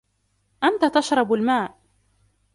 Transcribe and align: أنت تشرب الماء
أنت 0.63 0.85
تشرب 0.85 1.31
الماء 1.33 1.77